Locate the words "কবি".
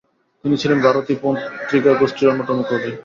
2.69-2.91